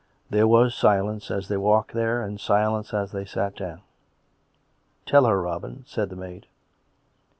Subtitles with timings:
[0.31, 3.81] There was silence as they walked there, and silence as they sat down."
[5.05, 6.47] Tell her, Robin," said the maid.